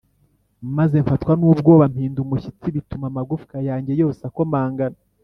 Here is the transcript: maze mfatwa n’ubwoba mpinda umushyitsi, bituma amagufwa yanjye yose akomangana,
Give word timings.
maze 0.77 0.95
mfatwa 1.03 1.33
n’ubwoba 1.39 1.85
mpinda 1.93 2.17
umushyitsi, 2.21 2.67
bituma 2.75 3.05
amagufwa 3.11 3.55
yanjye 3.69 3.93
yose 4.01 4.21
akomangana, 4.29 4.97